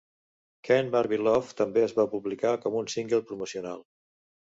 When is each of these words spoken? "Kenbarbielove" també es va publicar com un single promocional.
"Kenbarbielove" 0.67 1.53
també 1.59 1.83
es 1.87 1.93
va 1.99 2.05
publicar 2.13 2.53
com 2.63 2.79
un 2.81 2.89
single 2.95 3.21
promocional. 3.29 3.85